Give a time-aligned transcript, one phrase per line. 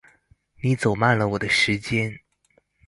[0.63, 2.19] 你走慢了我的時間